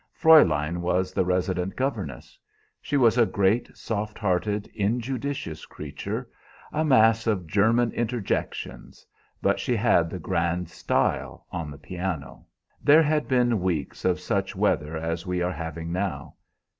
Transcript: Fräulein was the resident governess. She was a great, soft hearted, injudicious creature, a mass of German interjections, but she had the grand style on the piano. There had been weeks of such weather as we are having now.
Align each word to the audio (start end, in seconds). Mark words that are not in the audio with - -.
Fräulein 0.19 0.77
was 0.77 1.13
the 1.13 1.23
resident 1.23 1.75
governess. 1.75 2.35
She 2.81 2.97
was 2.97 3.19
a 3.19 3.25
great, 3.27 3.77
soft 3.77 4.17
hearted, 4.17 4.65
injudicious 4.73 5.67
creature, 5.67 6.27
a 6.73 6.83
mass 6.83 7.27
of 7.27 7.45
German 7.45 7.91
interjections, 7.91 9.05
but 9.43 9.59
she 9.59 9.75
had 9.75 10.09
the 10.09 10.17
grand 10.17 10.69
style 10.69 11.45
on 11.51 11.69
the 11.69 11.77
piano. 11.77 12.47
There 12.83 13.03
had 13.03 13.27
been 13.27 13.61
weeks 13.61 14.03
of 14.03 14.19
such 14.19 14.55
weather 14.55 14.97
as 14.97 15.27
we 15.27 15.39
are 15.43 15.53
having 15.53 15.91
now. 15.91 16.33